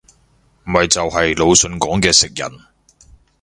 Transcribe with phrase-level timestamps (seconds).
[0.63, 2.59] 咪就係魯迅講嘅食人